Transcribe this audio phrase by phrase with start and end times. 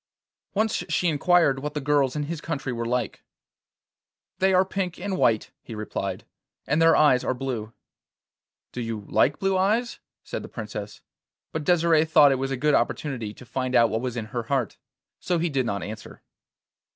[0.55, 3.21] Once she inquired what the girls in his country were like.
[4.39, 6.25] 'They are pink and white,' he replied,
[6.65, 7.71] 'and their eyes are blue.'
[8.71, 11.01] 'Do you like blue eyes?' said the Princess;
[11.51, 14.41] but Desire thought it was a good opportunity to find out what was in her
[14.49, 14.79] heart,
[15.19, 16.23] so he did not answer.